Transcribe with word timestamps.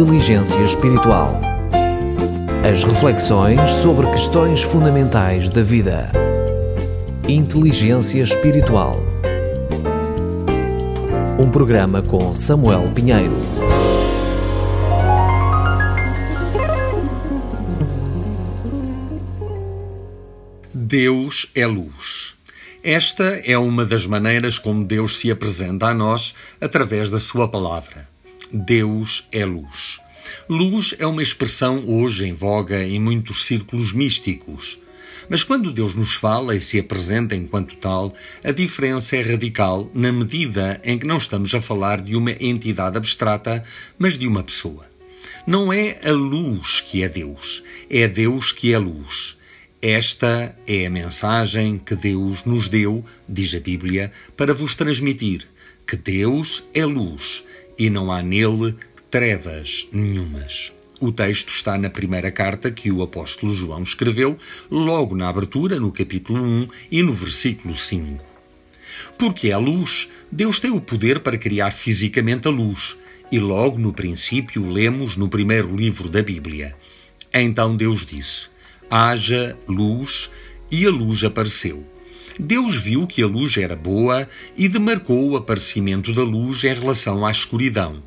Inteligência 0.00 0.60
Espiritual. 0.60 1.40
As 2.64 2.84
reflexões 2.84 3.60
sobre 3.82 4.06
questões 4.06 4.62
fundamentais 4.62 5.48
da 5.48 5.60
vida. 5.60 6.12
Inteligência 7.28 8.22
Espiritual. 8.22 8.96
Um 11.36 11.50
programa 11.50 12.00
com 12.00 12.32
Samuel 12.32 12.92
Pinheiro. 12.94 13.34
Deus 20.72 21.50
é 21.56 21.66
luz. 21.66 22.36
Esta 22.84 23.24
é 23.44 23.58
uma 23.58 23.84
das 23.84 24.06
maneiras 24.06 24.60
como 24.60 24.84
Deus 24.84 25.18
se 25.18 25.28
apresenta 25.28 25.86
a 25.86 25.94
nós 25.94 26.36
através 26.60 27.10
da 27.10 27.18
Sua 27.18 27.48
palavra. 27.48 28.07
Deus 28.52 29.28
é 29.30 29.44
luz. 29.44 30.00
Luz 30.48 30.94
é 30.98 31.06
uma 31.06 31.22
expressão 31.22 31.84
hoje 31.86 32.26
em 32.26 32.32
voga 32.32 32.82
em 32.82 32.98
muitos 32.98 33.44
círculos 33.44 33.92
místicos. 33.92 34.78
Mas 35.28 35.44
quando 35.44 35.70
Deus 35.70 35.94
nos 35.94 36.14
fala 36.14 36.56
e 36.56 36.60
se 36.60 36.78
apresenta 36.78 37.34
enquanto 37.34 37.76
tal, 37.76 38.14
a 38.42 38.50
diferença 38.50 39.16
é 39.16 39.22
radical 39.22 39.90
na 39.92 40.10
medida 40.10 40.80
em 40.82 40.98
que 40.98 41.06
não 41.06 41.18
estamos 41.18 41.54
a 41.54 41.60
falar 41.60 42.00
de 42.00 42.16
uma 42.16 42.30
entidade 42.40 42.96
abstrata, 42.96 43.62
mas 43.98 44.18
de 44.18 44.26
uma 44.26 44.42
pessoa. 44.42 44.86
Não 45.46 45.70
é 45.70 45.98
a 46.02 46.12
luz 46.12 46.80
que 46.80 47.02
é 47.02 47.08
Deus, 47.08 47.62
é 47.90 48.08
Deus 48.08 48.52
que 48.52 48.72
é 48.72 48.78
luz. 48.78 49.36
Esta 49.82 50.56
é 50.66 50.86
a 50.86 50.90
mensagem 50.90 51.78
que 51.78 51.94
Deus 51.94 52.44
nos 52.44 52.68
deu, 52.68 53.04
diz 53.28 53.54
a 53.54 53.60
Bíblia, 53.60 54.10
para 54.36 54.54
vos 54.54 54.74
transmitir 54.74 55.46
que 55.86 55.96
Deus 55.96 56.64
é 56.74 56.84
luz 56.84 57.44
e 57.78 57.88
não 57.88 58.10
há 58.10 58.22
nele 58.22 58.74
trevas 59.10 59.88
nenhumas. 59.92 60.72
O 61.00 61.12
texto 61.12 61.50
está 61.50 61.78
na 61.78 61.88
primeira 61.88 62.30
carta 62.30 62.72
que 62.72 62.90
o 62.90 63.02
apóstolo 63.02 63.54
João 63.54 63.82
escreveu, 63.82 64.36
logo 64.68 65.14
na 65.14 65.28
abertura, 65.28 65.78
no 65.78 65.92
capítulo 65.92 66.42
1 66.42 66.68
e 66.90 67.02
no 67.02 67.12
versículo 67.12 67.74
5. 67.74 68.24
Porque 69.16 69.48
é 69.48 69.52
a 69.52 69.58
luz, 69.58 70.08
Deus 70.30 70.58
tem 70.58 70.72
o 70.72 70.80
poder 70.80 71.20
para 71.20 71.38
criar 71.38 71.70
fisicamente 71.70 72.48
a 72.48 72.50
luz, 72.50 72.96
e 73.30 73.38
logo 73.38 73.78
no 73.78 73.92
princípio 73.92 74.68
lemos 74.68 75.16
no 75.16 75.28
primeiro 75.28 75.74
livro 75.74 76.08
da 76.08 76.22
Bíblia. 76.22 76.74
Então 77.32 77.76
Deus 77.76 78.04
disse: 78.04 78.48
haja 78.90 79.56
luz, 79.68 80.28
e 80.70 80.84
a 80.84 80.90
luz 80.90 81.22
apareceu. 81.22 81.86
Deus 82.38 82.76
viu 82.76 83.06
que 83.06 83.20
a 83.20 83.26
luz 83.26 83.56
era 83.56 83.74
boa 83.74 84.28
e 84.56 84.68
demarcou 84.68 85.30
o 85.30 85.36
aparecimento 85.36 86.12
da 86.12 86.22
luz 86.22 86.62
em 86.62 86.72
relação 86.72 87.26
à 87.26 87.32
escuridão. 87.32 88.00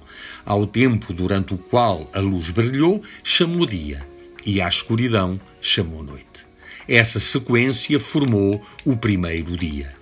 Ao 0.45 0.65
tempo 0.65 1.13
durante 1.13 1.53
o 1.53 1.57
qual 1.57 2.09
a 2.13 2.19
luz 2.19 2.49
brilhou, 2.49 3.03
chamou 3.23 3.65
dia, 3.65 4.07
e 4.45 4.61
à 4.61 4.69
escuridão 4.69 5.39
chamou 5.59 6.01
noite. 6.01 6.45
Essa 6.88 7.19
sequência 7.19 7.99
formou 7.99 8.63
o 8.85 8.95
primeiro 8.95 9.57
dia. 9.57 9.93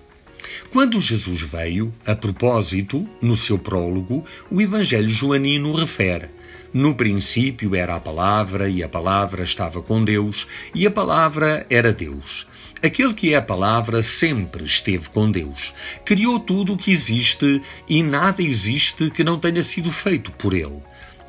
Quando 0.72 1.02
Jesus 1.02 1.42
veio, 1.42 1.94
a 2.06 2.16
propósito, 2.16 3.08
no 3.22 3.36
seu 3.36 3.58
prólogo, 3.58 4.24
o 4.52 4.62
Evangelho 4.62 5.10
joanino 5.10 5.74
refere: 5.74 6.30
No 6.74 6.94
princípio 6.94 7.76
era 7.76 7.96
a 7.96 8.00
palavra, 8.00 8.70
e 8.70 8.84
a 8.84 8.90
palavra 8.90 9.44
estava 9.44 9.82
com 9.82 10.04
Deus, 10.04 10.48
e 10.74 10.86
a 10.86 10.92
palavra 10.92 11.66
era 11.70 11.92
Deus. 11.92 12.48
Aquele 12.82 13.14
que 13.14 13.34
é 13.34 13.38
a 13.38 13.42
palavra 13.42 14.02
sempre 14.02 14.64
esteve 14.64 15.10
com 15.10 15.30
Deus. 15.30 15.74
Criou 16.06 16.40
tudo 16.40 16.74
o 16.74 16.78
que 16.78 16.92
existe 16.92 17.62
e 17.90 18.02
nada 18.02 18.42
existe 18.42 19.10
que 19.10 19.24
não 19.24 19.38
tenha 19.38 19.62
sido 19.64 19.92
feito 19.92 20.32
por 20.32 20.54
ele. 20.54 20.82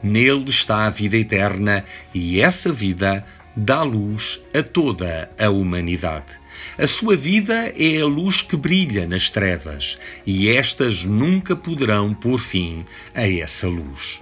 Nele 0.02 0.48
está 0.48 0.86
a 0.86 0.90
vida 0.90 1.16
eterna 1.16 1.84
e 2.14 2.40
essa 2.40 2.72
vida 2.72 3.26
dá 3.56 3.82
luz 3.82 4.40
a 4.54 4.62
toda 4.62 5.28
a 5.38 5.50
humanidade. 5.50 6.38
A 6.78 6.86
sua 6.86 7.16
vida 7.16 7.72
é 7.76 8.00
a 8.00 8.06
luz 8.06 8.42
que 8.42 8.56
brilha 8.56 9.06
nas 9.08 9.28
trevas 9.28 9.98
e 10.24 10.48
estas 10.48 11.02
nunca 11.02 11.56
poderão 11.56 12.14
pôr 12.14 12.38
fim 12.38 12.84
a 13.14 13.28
essa 13.28 13.66
luz. 13.66 14.20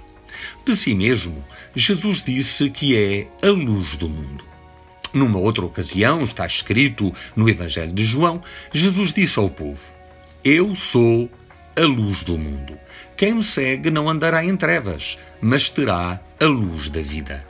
De 0.64 0.76
si 0.76 0.94
mesmo, 0.94 1.44
Jesus 1.74 2.22
disse 2.22 2.70
que 2.70 2.96
é 2.96 3.46
a 3.46 3.50
luz 3.50 3.96
do 3.96 4.08
mundo. 4.08 4.44
Numa 5.12 5.38
outra 5.38 5.64
ocasião, 5.64 6.24
está 6.24 6.46
escrito 6.46 7.12
no 7.34 7.48
Evangelho 7.48 7.92
de 7.92 8.04
João, 8.04 8.42
Jesus 8.72 9.12
disse 9.12 9.38
ao 9.38 9.48
povo: 9.48 9.80
Eu 10.44 10.74
sou 10.74 11.30
a 11.76 11.82
luz 11.82 12.22
do 12.22 12.36
mundo. 12.36 12.78
Quem 13.16 13.34
me 13.34 13.42
segue 13.42 13.90
não 13.90 14.08
andará 14.08 14.44
em 14.44 14.56
trevas, 14.56 15.18
mas 15.40 15.70
terá 15.70 16.20
a 16.40 16.44
luz 16.44 16.90
da 16.90 17.00
vida. 17.00 17.44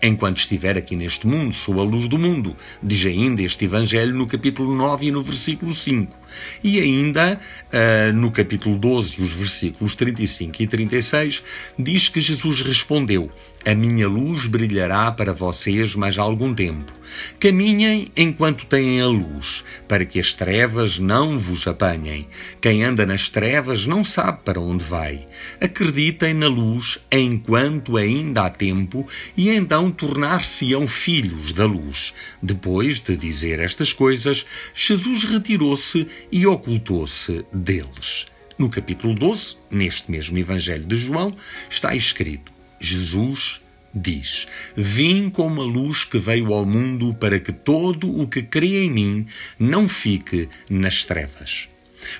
Enquanto 0.00 0.38
estiver 0.38 0.76
aqui 0.76 0.94
neste 0.94 1.26
mundo, 1.26 1.52
sou 1.52 1.80
a 1.80 1.82
luz 1.82 2.06
do 2.06 2.16
mundo, 2.16 2.56
diz 2.80 3.04
ainda 3.04 3.42
este 3.42 3.64
Evangelho 3.64 4.14
no 4.14 4.28
capítulo 4.28 4.72
9 4.72 5.06
e 5.06 5.10
no 5.10 5.22
versículo 5.22 5.74
5. 5.74 6.14
E 6.62 6.80
ainda 6.80 7.40
uh, 7.72 8.12
no 8.12 8.30
capítulo 8.30 8.78
12, 8.78 9.20
os 9.20 9.32
versículos 9.32 9.96
35 9.96 10.62
e 10.62 10.66
36, 10.68 11.42
diz 11.76 12.08
que 12.08 12.20
Jesus 12.20 12.62
respondeu: 12.62 13.30
A 13.66 13.74
minha 13.74 14.08
luz 14.08 14.46
brilhará 14.46 15.10
para 15.10 15.32
vocês 15.32 15.96
mais 15.96 16.16
algum 16.16 16.54
tempo. 16.54 16.97
Caminhem 17.38 18.08
enquanto 18.16 18.66
têm 18.66 19.00
a 19.00 19.06
luz, 19.06 19.64
para 19.86 20.04
que 20.04 20.18
as 20.18 20.34
trevas 20.34 20.98
não 20.98 21.38
vos 21.38 21.66
apanhem. 21.66 22.28
Quem 22.60 22.84
anda 22.84 23.06
nas 23.06 23.28
trevas 23.28 23.86
não 23.86 24.04
sabe 24.04 24.40
para 24.44 24.60
onde 24.60 24.84
vai. 24.84 25.26
Acreditem 25.60 26.34
na 26.34 26.48
luz 26.48 26.98
enquanto 27.10 27.96
ainda 27.96 28.46
há 28.46 28.50
tempo 28.50 29.06
e 29.36 29.50
então 29.50 29.90
tornar-se-ão 29.90 30.86
filhos 30.86 31.52
da 31.52 31.66
luz. 31.66 32.12
Depois 32.42 33.00
de 33.00 33.16
dizer 33.16 33.60
estas 33.60 33.92
coisas, 33.92 34.44
Jesus 34.74 35.24
retirou-se 35.24 36.06
e 36.30 36.46
ocultou-se 36.46 37.44
deles. 37.52 38.26
No 38.58 38.68
capítulo 38.68 39.14
12, 39.14 39.56
neste 39.70 40.10
mesmo 40.10 40.36
Evangelho 40.36 40.84
de 40.84 40.96
João, 40.96 41.32
está 41.70 41.94
escrito: 41.94 42.50
Jesus 42.80 43.60
diz: 43.94 44.46
Vim 44.76 45.30
como 45.30 45.62
a 45.62 45.64
luz 45.64 46.04
que 46.04 46.18
veio 46.18 46.52
ao 46.52 46.64
mundo 46.64 47.14
para 47.14 47.40
que 47.40 47.52
todo 47.52 48.20
o 48.20 48.26
que 48.26 48.42
crê 48.42 48.84
em 48.84 48.90
mim 48.90 49.26
não 49.58 49.88
fique 49.88 50.48
nas 50.70 51.04
trevas. 51.04 51.68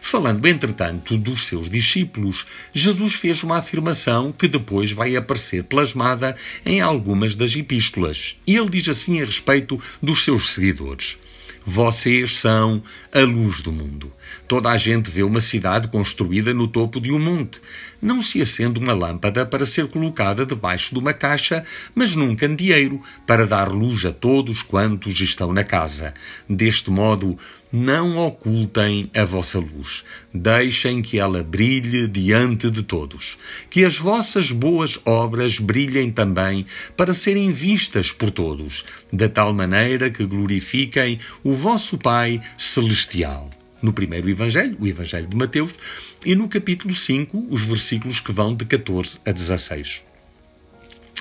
Falando, 0.01 0.45
entretanto, 0.47 1.17
dos 1.17 1.47
seus 1.47 1.71
discípulos, 1.71 2.47
Jesus 2.73 3.15
fez 3.15 3.43
uma 3.43 3.59
afirmação 3.59 4.33
que 4.33 4.49
depois 4.49 4.91
vai 4.91 5.17
aparecer 5.17 5.65
plasmada 5.65 6.37
em 6.65 6.81
algumas 6.81 7.35
das 7.35 7.55
epístolas. 7.55 8.37
E 8.47 8.57
ele 8.57 8.69
diz 8.71 8.89
assim 8.89 9.21
a 9.21 9.25
respeito 9.25 9.81
dos 10.03 10.25
seus 10.25 10.51
seguidores: 10.51 11.17
vocês 11.65 12.39
são 12.39 12.83
a 13.13 13.21
luz 13.21 13.61
do 13.61 13.71
mundo. 13.71 14.13
Toda 14.47 14.71
a 14.71 14.77
gente 14.77 15.11
vê 15.11 15.23
uma 15.23 15.41
cidade 15.41 15.89
construída 15.89 16.55
no 16.55 16.67
topo 16.67 17.01
de 17.01 17.13
um 17.13 17.19
monte. 17.19 17.61
Não 18.01 18.23
se 18.23 18.41
acende 18.41 18.79
uma 18.79 18.95
lâmpada 18.95 19.45
para 19.45 19.67
ser 19.67 19.89
colocada 19.89 20.47
debaixo 20.47 20.95
de 20.95 21.01
uma 21.01 21.13
caixa, 21.13 21.65
mas 21.95 22.15
num 22.15 22.35
candeeiro, 22.35 23.03
para 23.27 23.47
dar 23.47 23.69
luz 23.69 24.07
a 24.07 24.13
todos 24.13 24.63
quantos 24.63 25.21
estão 25.21 25.53
na 25.53 25.65
casa. 25.65 26.15
Deste 26.49 26.91
modo, 26.91 27.39
não 27.73 28.19
ocultem 28.19 29.11
a 29.15 29.25
vossa 29.25 29.59
luz. 29.59 30.05
Deixem 30.33 31.03
que 31.03 31.19
ela 31.19 31.43
brilhe 31.43 32.09
diante 32.09 32.71
de 32.71 32.83
todos. 32.83 33.39
Que 33.69 33.85
as 33.85 33.97
vossas 33.97 34.51
boas 34.51 34.99
obras 35.05 35.59
brilhem 35.59 36.11
também 36.11 36.67
para 36.97 37.15
serem 37.15 37.53
vistas 37.53 38.11
por 38.11 38.31
todos, 38.31 38.85
de 39.13 39.29
tal 39.29 39.53
maneira 39.53 40.11
que 40.11 40.25
glorifiquem 40.25 41.21
o 41.45 41.53
vosso 41.53 41.99
Pai 41.99 42.41
Celestial. 42.57 43.51
No 43.81 43.93
primeiro 43.93 44.29
Evangelho, 44.29 44.77
o 44.81 44.87
Evangelho 44.87 45.29
de 45.29 45.37
Mateus, 45.37 45.73
e 46.25 46.35
no 46.35 46.49
capítulo 46.49 46.95
5, 46.95 47.47
os 47.49 47.63
versículos 47.63 48.19
que 48.19 48.33
vão 48.33 48.55
de 48.55 48.65
14 48.65 49.19
a 49.25 49.31
16. 49.31 50.03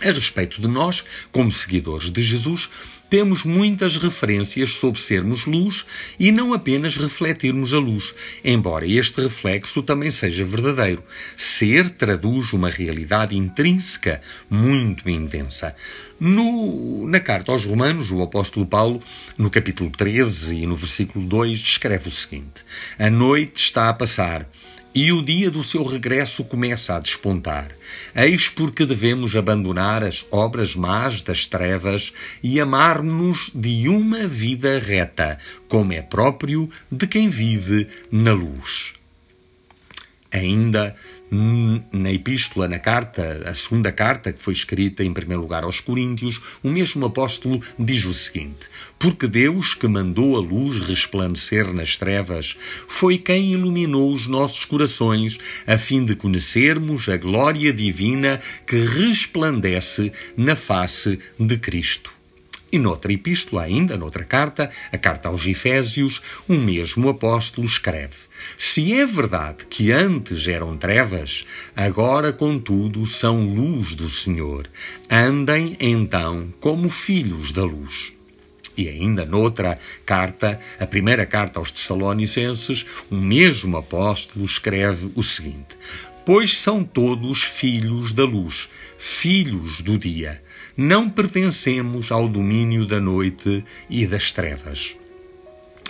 A 0.01 0.11
respeito 0.11 0.61
de 0.61 0.67
nós, 0.67 1.03
como 1.31 1.51
seguidores 1.51 2.11
de 2.11 2.21
Jesus, 2.21 2.69
temos 3.09 3.43
muitas 3.43 3.97
referências 3.97 4.71
sobre 4.71 4.99
sermos 4.99 5.45
luz 5.45 5.85
e 6.19 6.31
não 6.31 6.53
apenas 6.53 6.97
refletirmos 6.97 7.73
a 7.73 7.79
luz, 7.79 8.13
embora 8.43 8.85
este 8.85 9.21
reflexo 9.21 9.81
também 9.81 10.11
seja 10.11 10.43
verdadeiro. 10.43 11.03
Ser 11.35 11.89
traduz 11.89 12.53
uma 12.53 12.69
realidade 12.69 13.35
intrínseca 13.35 14.21
muito 14.49 15.09
intensa. 15.09 15.75
No, 16.19 17.07
na 17.07 17.19
carta 17.19 17.51
aos 17.51 17.63
Romanos, 17.63 18.11
o 18.11 18.23
apóstolo 18.23 18.65
Paulo, 18.65 19.01
no 19.37 19.49
capítulo 19.49 19.91
13 19.91 20.55
e 20.55 20.65
no 20.65 20.75
versículo 20.75 21.25
2, 21.25 21.59
descreve 21.59 22.07
o 22.07 22.11
seguinte: 22.11 22.65
A 22.97 23.09
noite 23.09 23.63
está 23.63 23.87
a 23.87 23.93
passar 23.93 24.47
e 24.97 25.11
o 25.11 25.21
dia 25.21 25.51
do 25.51 25.63
seu 25.63 25.83
regresso 25.83 26.43
começa 26.43 26.95
a 26.95 26.99
despontar. 26.99 27.67
Eis 28.15 28.49
porque 28.49 28.83
devemos 28.83 29.35
abandonar 29.35 30.03
as 30.03 30.25
obras 30.31 30.75
más 30.75 31.21
das 31.21 31.45
trevas 31.45 32.11
e 32.41 32.59
amar-nos 32.59 33.51
de 33.53 33.87
uma 33.87 34.27
vida 34.27 34.79
reta, 34.79 35.37
como 35.67 35.93
é 35.93 36.01
próprio 36.01 36.67
de 36.91 37.05
quem 37.05 37.29
vive 37.29 37.87
na 38.11 38.33
luz. 38.33 38.96
Ainda 40.37 40.95
Na 41.91 42.09
epístola, 42.09 42.69
na 42.69 42.79
carta, 42.79 43.43
a 43.45 43.53
segunda 43.53 43.91
carta, 43.91 44.31
que 44.31 44.41
foi 44.41 44.53
escrita 44.53 45.03
em 45.03 45.11
primeiro 45.11 45.41
lugar 45.41 45.65
aos 45.65 45.81
Coríntios, 45.81 46.41
o 46.63 46.69
mesmo 46.69 47.05
apóstolo 47.05 47.61
diz 47.77 48.05
o 48.05 48.13
seguinte: 48.13 48.69
Porque 48.97 49.27
Deus, 49.27 49.73
que 49.73 49.89
mandou 49.89 50.37
a 50.37 50.39
luz 50.39 50.79
resplandecer 50.79 51.73
nas 51.73 51.97
trevas, 51.97 52.57
foi 52.87 53.17
quem 53.17 53.51
iluminou 53.51 54.13
os 54.13 54.25
nossos 54.25 54.63
corações, 54.63 55.37
a 55.65 55.77
fim 55.77 56.05
de 56.05 56.15
conhecermos 56.15 57.09
a 57.09 57.17
glória 57.17 57.73
divina 57.73 58.39
que 58.65 58.77
resplandece 58.77 60.13
na 60.37 60.55
face 60.55 61.19
de 61.37 61.57
Cristo. 61.57 62.16
E 62.71 62.77
noutra 62.77 63.13
epístola, 63.13 63.63
ainda 63.63 63.95
noutra 63.95 64.25
carta, 64.25 64.69
a 64.91 64.97
carta 64.97 65.29
aos 65.29 65.45
Efésios, 65.45 66.21
o 66.47 66.53
mesmo 66.53 67.07
apóstolo 67.07 67.65
escreve: 67.65 68.15
Se 68.57 68.93
é 68.93 69.05
verdade 69.05 69.65
que 69.69 69.91
antes 69.91 70.47
eram 70.47 70.75
trevas, 70.75 71.45
agora, 71.75 72.33
contudo, 72.33 73.05
são 73.05 73.53
luz 73.53 73.95
do 73.95 74.09
Senhor. 74.09 74.69
Andem 75.09 75.77
então 75.79 76.53
como 76.59 76.89
filhos 76.89 77.51
da 77.53 77.63
luz. 77.63 78.13
E 78.75 78.87
ainda 78.87 79.25
noutra 79.25 79.79
carta, 80.05 80.59
a 80.79 80.85
primeira 80.85 81.25
carta 81.25 81.59
aos 81.59 81.71
Tessalonicenses, 81.71 82.85
o 83.09 83.15
mesmo 83.15 83.75
apóstolo 83.75 84.45
escreve 84.45 85.11
o 85.15 85.23
seguinte: 85.23 85.75
Pois 86.27 86.59
são 86.59 86.83
todos 86.83 87.41
filhos 87.41 88.11
da 88.11 88.25
luz, 88.25 88.67
filhos 88.97 89.79
do 89.79 89.97
dia 89.97 90.41
não 90.75 91.09
pertencemos 91.09 92.11
ao 92.11 92.27
domínio 92.27 92.85
da 92.85 92.99
noite 92.99 93.63
e 93.89 94.05
das 94.05 94.33
trevas. 94.33 94.93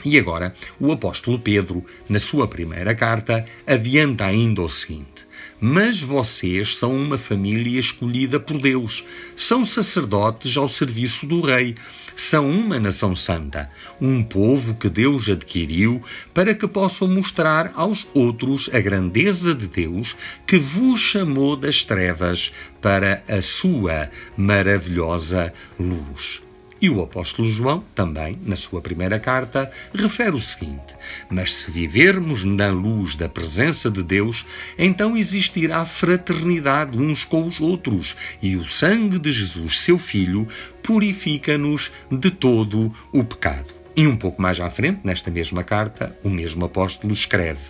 E 0.06 0.20
agora, 0.20 0.54
o 0.80 0.92
apóstolo 0.92 1.40
Pedro, 1.40 1.84
na 2.08 2.20
sua 2.20 2.48
primeira 2.48 2.94
carta, 2.94 3.46
adianta 3.66 4.28
ainda 4.28 4.62
o 4.62 4.70
seguinte: 4.70 5.26
Mas 5.60 6.00
vocês 6.00 6.78
são 6.78 6.96
uma 6.96 7.18
família 7.18 7.80
escolhida 7.80 8.40
por 8.40 8.60
Deus, 8.60 9.04
são 9.36 9.66
sacerdotes 9.66 10.56
ao 10.56 10.70
serviço 10.70 11.26
do 11.26 11.42
Rei, 11.42 11.74
são 12.16 12.48
uma 12.50 12.80
nação 12.80 13.16
santa, 13.16 13.70
um 14.00 14.22
povo 14.22 14.76
que 14.76 14.88
Deus 14.88 15.28
adquiriu 15.28 16.02
para 16.32 16.54
que 16.54 16.68
possam 16.68 17.08
mostrar 17.08 17.72
aos 17.76 18.08
outros 18.14 18.70
a 18.72 18.80
grandeza 18.80 19.56
de 19.56 19.68
Deus 19.68 20.16
que 20.46 20.60
vos 20.60 21.00
chamou 21.00 21.56
das 21.56 21.84
trevas 21.84 22.52
para 22.80 23.24
a 23.28 23.42
sua 23.42 24.12
maravilhosa 24.38 25.52
luz. 25.80 26.47
E 26.80 26.90
o 26.90 27.02
apóstolo 27.02 27.50
João, 27.50 27.84
também, 27.96 28.38
na 28.46 28.56
sua 28.56 28.82
primeira 28.82 29.20
carta, 29.20 29.70
refere 29.94 30.36
o 30.36 30.42
seguinte: 30.42 30.96
Mas 31.30 31.56
se 31.56 31.72
vivermos 31.72 32.44
na 32.44 32.70
luz 32.70 33.16
da 33.16 33.28
presença 33.28 33.90
de 33.90 34.04
Deus, 34.04 34.46
então 34.78 35.18
existirá 35.18 35.86
fraternidade 35.86 36.98
uns 36.98 37.24
com 37.24 37.48
os 37.48 37.60
outros, 37.60 38.16
e 38.42 38.56
o 38.56 38.66
sangue 38.66 39.18
de 39.20 39.32
Jesus, 39.32 39.82
seu 39.82 39.98
Filho, 39.98 40.48
purifica-nos 40.84 41.92
de 42.12 42.32
todo 42.32 42.94
o 43.12 43.24
pecado. 43.24 43.78
E 43.96 44.06
um 44.06 44.16
pouco 44.16 44.40
mais 44.40 44.60
à 44.60 44.70
frente, 44.70 45.00
nesta 45.04 45.32
mesma 45.32 45.64
carta, 45.64 46.16
o 46.24 46.30
mesmo 46.30 46.64
apóstolo 46.64 47.12
escreve: 47.12 47.62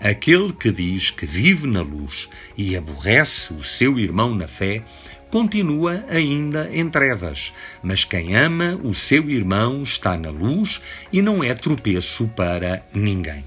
Aquele 0.00 0.52
que 0.52 0.70
diz 0.70 1.10
que 1.10 1.26
vive 1.26 1.66
na 1.66 1.82
luz 1.82 2.28
e 2.56 2.76
aborrece 2.76 3.52
o 3.52 3.64
seu 3.64 3.98
irmão 3.98 4.32
na 4.32 4.46
fé, 4.46 4.84
continua 5.32 6.04
ainda 6.10 6.68
em 6.70 6.90
trevas, 6.90 7.54
mas 7.82 8.04
quem 8.04 8.36
ama 8.36 8.78
o 8.84 8.92
seu 8.92 9.30
irmão 9.30 9.82
está 9.82 10.14
na 10.14 10.28
luz 10.28 10.82
e 11.10 11.22
não 11.22 11.42
é 11.42 11.54
tropeço 11.54 12.28
para 12.36 12.82
ninguém. 12.92 13.42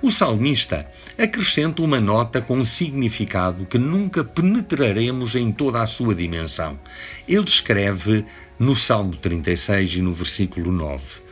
O 0.00 0.12
salmista 0.12 0.86
acrescenta 1.18 1.82
uma 1.82 2.00
nota 2.00 2.40
com 2.40 2.58
um 2.58 2.64
significado 2.64 3.66
que 3.66 3.76
nunca 3.76 4.22
penetraremos 4.22 5.34
em 5.34 5.50
toda 5.50 5.82
a 5.82 5.86
sua 5.86 6.14
dimensão. 6.14 6.78
Ele 7.26 7.44
escreve 7.44 8.24
no 8.56 8.76
Salmo 8.76 9.16
36 9.16 9.96
e 9.96 10.02
no 10.02 10.12
versículo 10.12 10.70
9: 10.70 11.22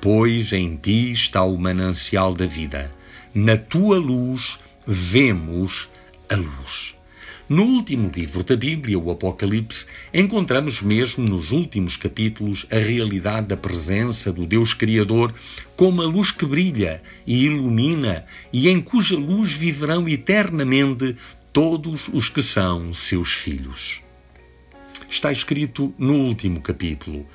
Pois 0.00 0.52
em 0.52 0.74
ti 0.74 1.12
está 1.12 1.44
o 1.44 1.56
manancial 1.56 2.34
da 2.34 2.46
vida, 2.46 2.92
na 3.32 3.56
tua 3.56 3.98
luz 3.98 4.58
vemos 4.84 5.88
a 6.28 6.34
luz. 6.34 6.91
No 7.52 7.64
último 7.64 8.10
livro 8.16 8.42
da 8.42 8.56
Bíblia, 8.56 8.98
o 8.98 9.10
Apocalipse, 9.10 9.84
encontramos 10.14 10.80
mesmo 10.80 11.22
nos 11.22 11.52
últimos 11.52 11.98
capítulos 11.98 12.66
a 12.72 12.78
realidade 12.78 13.48
da 13.48 13.58
presença 13.58 14.32
do 14.32 14.46
Deus 14.46 14.72
Criador 14.72 15.34
como 15.76 16.00
a 16.00 16.06
luz 16.06 16.30
que 16.30 16.46
brilha 16.46 17.02
e 17.26 17.44
ilumina 17.44 18.24
e 18.50 18.70
em 18.70 18.80
cuja 18.80 19.16
luz 19.16 19.52
viverão 19.52 20.08
eternamente 20.08 21.14
todos 21.52 22.08
os 22.08 22.30
que 22.30 22.42
são 22.42 22.94
seus 22.94 23.34
filhos. 23.34 24.00
Está 25.06 25.30
escrito 25.30 25.92
no 25.98 26.14
último 26.14 26.58
capítulo 26.58 27.26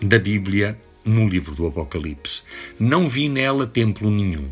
da 0.00 0.20
Bíblia, 0.20 0.78
no 1.04 1.28
livro 1.28 1.52
do 1.52 1.66
Apocalipse: 1.66 2.42
Não 2.78 3.08
vi 3.08 3.28
nela 3.28 3.66
templo 3.66 4.08
nenhum 4.08 4.46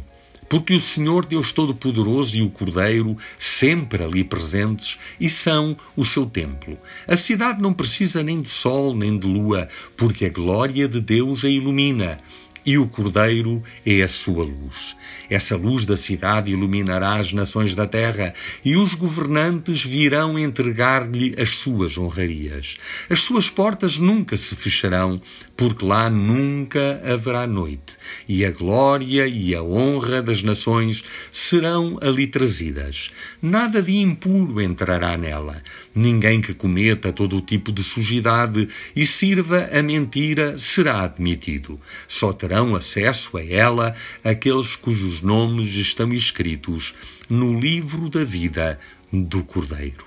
porque 0.53 0.75
o 0.75 0.81
Senhor 0.81 1.25
Deus 1.25 1.51
Todo-Poderoso 1.51 2.37
e 2.37 2.43
o 2.43 2.51
Cordeiro, 2.51 3.17
sempre 3.39 4.05
ali 4.05 4.23
presentes, 4.23 4.99
e 5.19 5.31
são 5.31 5.75
o 5.97 6.05
seu 6.05 6.27
templo. 6.27 6.77
A 7.09 7.17
cidade 7.17 7.63
não 7.63 7.73
precisa 7.73 8.23
nem 8.23 8.43
de 8.43 8.51
sol 8.51 8.95
nem 8.95 9.19
de 9.19 9.27
lua, 9.27 9.67
porque 9.97 10.27
a 10.27 10.29
glória 10.29 10.87
de 10.87 11.01
Deus 11.01 11.43
a 11.43 11.49
ilumina 11.49 12.19
e 12.65 12.79
o 12.79 12.87
Cordeiro 12.87 13.63
é 13.85 14.03
a 14.03 14.09
sua 14.09 14.45
luz. 14.45 14.97
Essa 15.29 15.57
luz 15.57 15.85
da 15.85 15.97
cidade 15.97 16.53
iluminará 16.53 17.17
as 17.17 17.33
nações 17.33 17.75
da 17.75 17.87
terra, 17.87 18.35
e 18.65 18.77
os 18.77 18.95
governantes 18.95 19.85
virão 19.85 20.39
entregar-lhe 20.39 21.35
as 21.39 21.57
suas 21.57 21.97
honrarias. 21.97 22.77
As 23.09 23.21
suas 23.21 23.49
portas 23.49 23.99
nunca 23.99 24.37
se 24.37 24.55
fecharão, 24.55 25.21
porque 25.57 25.85
lá 25.85 26.11
nunca 26.11 27.01
haverá 27.05 27.47
noite, 27.47 27.97
e 28.29 28.45
a 28.45 28.51
glória 28.51 29.27
e 29.27 29.55
a 29.55 29.63
honra 29.63 30.21
das 30.21 30.43
nações 30.43 31.03
serão 31.31 31.99
ali 32.01 32.27
trazidas. 32.27 33.11
Nada 33.41 33.83
de 33.83 33.97
impuro 33.97 34.61
entrará 34.61 35.17
nela. 35.17 35.63
Ninguém 35.95 36.41
que 36.41 36.55
cometa 36.55 37.13
todo 37.13 37.37
o 37.37 37.41
tipo 37.41 37.73
de 37.73 37.83
sujidade 37.83 38.69
e 38.95 39.05
sirva 39.05 39.69
a 39.73 39.83
mentira 39.83 40.57
será 40.59 41.03
admitido. 41.05 41.79
Só 42.09 42.33
terão 42.53 42.77
acesso 42.77 43.39
a 43.39 43.45
ela 43.45 43.95
aqueles 44.23 44.77
cujos 44.77 45.23
nomes 45.23 45.71
estão 45.71 46.13
escritos 46.13 46.95
no 47.27 47.59
livro 47.59 48.11
da 48.11 48.25
vida 48.25 48.79
do 49.11 49.43
Cordeiro. 49.43 50.05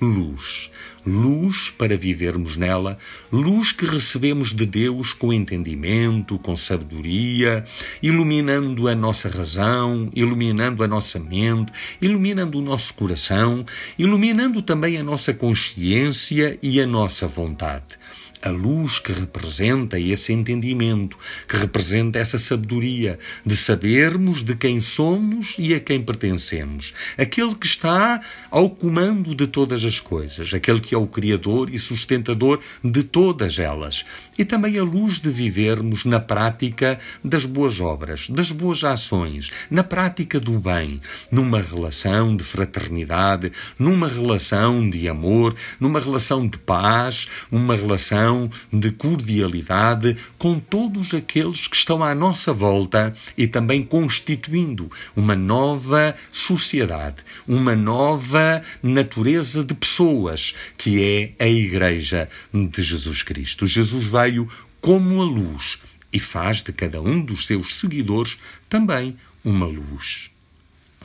Luz. 0.00 0.72
Luz 1.06 1.72
para 1.78 1.96
vivermos 1.96 2.56
nela, 2.56 2.98
luz 3.30 3.70
que 3.70 3.86
recebemos 3.86 4.52
de 4.52 4.66
Deus 4.66 5.12
com 5.12 5.32
entendimento, 5.32 6.36
com 6.36 6.56
sabedoria, 6.56 7.64
iluminando 8.02 8.88
a 8.88 8.94
nossa 8.94 9.28
razão, 9.28 10.10
iluminando 10.12 10.82
a 10.82 10.88
nossa 10.88 11.20
mente, 11.20 11.72
iluminando 12.02 12.58
o 12.58 12.62
nosso 12.62 12.92
coração, 12.94 13.64
iluminando 13.96 14.60
também 14.62 14.96
a 14.96 15.04
nossa 15.04 15.32
consciência 15.32 16.58
e 16.60 16.80
a 16.80 16.86
nossa 16.86 17.28
vontade 17.28 17.96
a 18.44 18.50
luz 18.50 18.98
que 18.98 19.10
representa 19.10 19.98
esse 19.98 20.32
entendimento, 20.32 21.16
que 21.48 21.56
representa 21.56 22.18
essa 22.18 22.36
sabedoria 22.36 23.18
de 23.44 23.56
sabermos 23.56 24.42
de 24.42 24.54
quem 24.54 24.80
somos 24.80 25.54
e 25.58 25.72
a 25.72 25.80
quem 25.80 26.02
pertencemos. 26.02 26.92
Aquele 27.16 27.54
que 27.54 27.66
está 27.66 28.20
ao 28.50 28.68
comando 28.68 29.34
de 29.34 29.46
todas 29.46 29.82
as 29.84 29.98
coisas, 29.98 30.52
aquele 30.52 30.80
que 30.80 30.94
é 30.94 30.98
o 30.98 31.06
Criador 31.06 31.70
e 31.70 31.78
sustentador 31.78 32.60
de 32.82 33.02
todas 33.02 33.58
elas. 33.58 34.04
E 34.36 34.44
também 34.44 34.78
a 34.78 34.84
luz 34.84 35.20
de 35.20 35.30
vivermos 35.30 36.04
na 36.04 36.20
prática 36.20 36.98
das 37.24 37.46
boas 37.46 37.80
obras, 37.80 38.28
das 38.28 38.50
boas 38.50 38.84
ações, 38.84 39.50
na 39.70 39.82
prática 39.82 40.38
do 40.38 40.58
bem, 40.58 41.00
numa 41.30 41.62
relação 41.62 42.36
de 42.36 42.44
fraternidade, 42.44 43.52
numa 43.78 44.08
relação 44.08 44.88
de 44.90 45.08
amor, 45.08 45.54
numa 45.80 46.00
relação 46.00 46.46
de 46.46 46.58
paz, 46.58 47.26
uma 47.50 47.74
relação 47.74 48.33
relação 48.34 48.50
de 48.72 48.90
cordialidade 48.90 50.16
com 50.38 50.58
todos 50.58 51.14
aqueles 51.14 51.66
que 51.66 51.76
estão 51.76 52.02
à 52.02 52.14
nossa 52.14 52.52
volta 52.52 53.14
e 53.36 53.46
também 53.46 53.82
constituindo 53.82 54.90
uma 55.14 55.36
nova 55.36 56.14
sociedade, 56.32 57.16
uma 57.46 57.76
nova 57.76 58.62
natureza 58.82 59.62
de 59.62 59.74
pessoas, 59.74 60.54
que 60.76 61.34
é 61.38 61.44
a 61.44 61.48
Igreja 61.48 62.28
de 62.52 62.82
Jesus 62.82 63.22
Cristo. 63.22 63.66
Jesus 63.66 64.06
veio 64.06 64.48
como 64.80 65.22
a 65.22 65.24
luz 65.24 65.78
e 66.12 66.20
faz 66.20 66.62
de 66.62 66.72
cada 66.72 67.00
um 67.00 67.20
dos 67.20 67.46
seus 67.46 67.74
seguidores 67.74 68.38
também 68.68 69.16
uma 69.44 69.66
luz. 69.66 70.30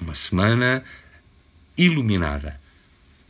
Uma 0.02 0.14
semana 0.14 0.84
iluminada 1.78 2.60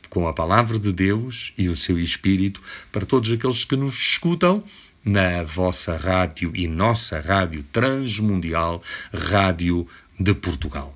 com 0.10 0.28
a 0.28 0.34
palavra 0.34 0.80
de 0.80 0.92
Deus 0.92 1.54
e 1.58 1.70
o 1.70 1.76
seu 1.76 2.00
Espírito 2.00 2.62
para 2.92 3.06
todos 3.06 3.32
aqueles 3.32 3.66
que 3.66 3.76
nos 3.76 3.96
escutam 3.96 4.64
na 5.04 5.44
vossa 5.44 5.96
rádio 5.96 6.52
e 6.56 6.68
nossa 6.68 7.20
rádio 7.20 7.64
transmundial, 7.72 8.82
Rádio 9.14 9.88
de 10.20 10.34
Portugal. 10.34 10.96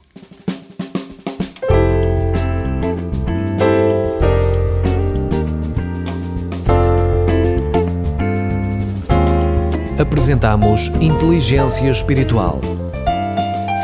Apresentamos 9.97 10.87
Inteligência 10.99 11.89
Espiritual. 11.89 12.59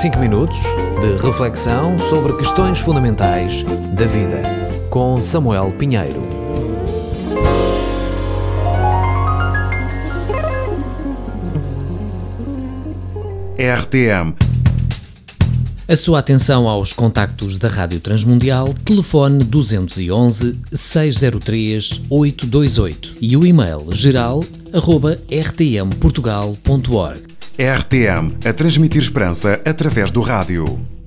5 0.02 0.18
minutos 0.18 0.60
de 1.02 1.26
reflexão 1.26 1.98
sobre 2.00 2.36
questões 2.38 2.80
fundamentais 2.80 3.64
da 3.96 4.06
vida 4.06 4.59
com 4.90 5.22
Samuel 5.22 5.72
Pinheiro. 5.78 6.22
RTM 13.58 14.34
A 15.88 15.96
sua 15.96 16.20
atenção 16.20 16.68
aos 16.68 16.94
contactos 16.94 17.58
da 17.58 17.68
Rádio 17.68 18.00
Transmundial, 18.00 18.74
telefone 18.86 19.44
211 19.44 20.58
603 20.72 22.02
828 22.10 23.16
e 23.22 23.38
o 23.38 23.46
e-mail 23.46 23.92
geral 23.92 24.44
arroba 24.74 25.20
rtmportugal.org. 25.30 27.22
RTM 27.58 28.38
a 28.46 28.54
transmitir 28.54 29.02
esperança 29.02 29.62
através 29.66 30.10
do 30.10 30.22
rádio. 30.22 30.99